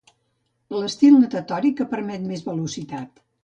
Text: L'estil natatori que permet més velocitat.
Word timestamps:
L'estil 0.75 1.19
natatori 1.25 1.73
que 1.77 1.89
permet 1.95 2.27
més 2.33 2.45
velocitat. 2.51 3.27